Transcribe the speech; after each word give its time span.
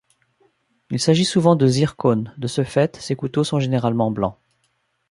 Il 0.89 0.99
s'agit 0.99 1.25
souvent 1.25 1.55
de 1.55 1.67
zircone, 1.67 2.33
de 2.39 2.47
ce 2.47 2.63
fait 2.63 2.95
ces 2.99 3.15
couteaux 3.15 3.43
sont 3.43 3.59
généralement 3.59 4.09
blancs. 4.09 4.35